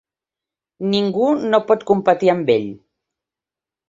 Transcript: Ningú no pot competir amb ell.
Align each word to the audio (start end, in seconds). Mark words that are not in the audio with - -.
Ningú 0.93 1.27
no 1.51 1.59
pot 1.71 1.85
competir 1.91 2.31
amb 2.35 2.49
ell. 2.55 2.65